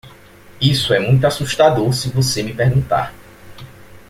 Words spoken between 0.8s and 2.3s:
é muito assustador se